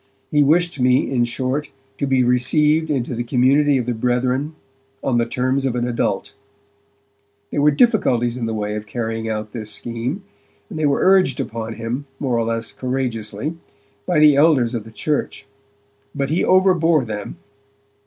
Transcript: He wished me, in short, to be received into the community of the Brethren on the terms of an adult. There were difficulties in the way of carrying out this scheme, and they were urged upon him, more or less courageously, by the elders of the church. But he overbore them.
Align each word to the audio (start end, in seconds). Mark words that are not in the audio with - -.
He 0.31 0.41
wished 0.41 0.79
me, 0.79 1.11
in 1.11 1.25
short, 1.25 1.69
to 1.99 2.07
be 2.07 2.23
received 2.23 2.89
into 2.89 3.13
the 3.13 3.23
community 3.23 3.77
of 3.77 3.85
the 3.85 3.93
Brethren 3.93 4.55
on 5.03 5.19
the 5.19 5.27
terms 5.27 5.63
of 5.63 5.75
an 5.75 5.87
adult. 5.87 6.33
There 7.51 7.61
were 7.61 7.69
difficulties 7.69 8.35
in 8.35 8.47
the 8.47 8.53
way 8.55 8.75
of 8.75 8.87
carrying 8.87 9.29
out 9.29 9.51
this 9.51 9.69
scheme, 9.71 10.23
and 10.71 10.79
they 10.79 10.87
were 10.87 11.01
urged 11.03 11.39
upon 11.39 11.73
him, 11.73 12.07
more 12.19 12.39
or 12.39 12.45
less 12.45 12.73
courageously, 12.73 13.57
by 14.07 14.17
the 14.17 14.35
elders 14.37 14.73
of 14.73 14.85
the 14.85 14.91
church. 14.91 15.45
But 16.15 16.31
he 16.31 16.43
overbore 16.43 17.05
them. 17.05 17.37